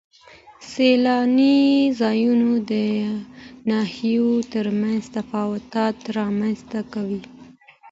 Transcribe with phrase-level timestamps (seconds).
[0.71, 1.59] سیلاني
[1.99, 2.73] ځایونه د
[3.69, 7.21] ناحیو ترمنځ تفاوتونه رامنځ ته کوي.